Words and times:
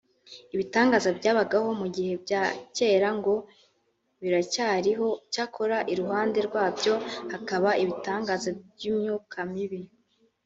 Ibitangaza 0.53 1.09
byabagaho 1.19 1.69
mu 1.79 1.87
bihe 1.93 2.13
bya 2.23 2.43
kera 2.77 3.09
ngo 3.17 3.33
biracyariho 4.21 5.07
cyakora 5.33 5.77
iruhande 5.91 6.39
rwabyo 6.47 6.93
hakaba 7.31 7.69
ibitangaza 7.83 8.49
by’imyuka 8.75 9.37
mibi 9.53 9.79